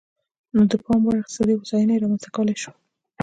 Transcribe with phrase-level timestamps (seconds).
[0.55, 2.73] نو د پاموړ اقتصادي هوساینه یې رامنځته کولای شوه.